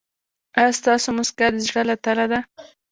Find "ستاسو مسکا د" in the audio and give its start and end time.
0.79-1.57